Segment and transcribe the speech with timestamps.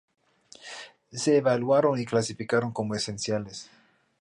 [1.11, 3.69] Se evaluaron y clasificaron como esenciales.